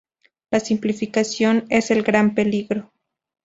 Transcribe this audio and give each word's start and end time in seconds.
La 0.49 0.59
simplificación 0.59 1.65
es 1.69 1.91
el 1.91 2.01
gran 2.01 2.33
peligro". 2.33 2.91